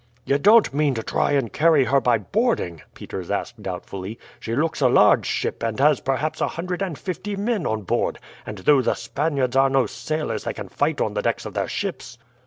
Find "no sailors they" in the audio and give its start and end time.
9.69-10.53